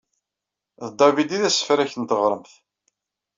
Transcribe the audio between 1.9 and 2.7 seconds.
n teɣṛemt.